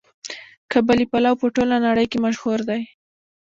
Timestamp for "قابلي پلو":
0.71-1.33